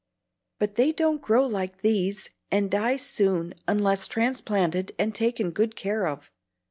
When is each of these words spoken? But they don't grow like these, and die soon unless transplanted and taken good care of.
But 0.57 0.77
they 0.77 0.91
don't 0.91 1.21
grow 1.21 1.45
like 1.45 1.83
these, 1.83 2.31
and 2.49 2.71
die 2.71 2.95
soon 2.97 3.53
unless 3.67 4.07
transplanted 4.07 4.95
and 4.97 5.13
taken 5.13 5.51
good 5.51 5.75
care 5.75 6.07
of. 6.07 6.31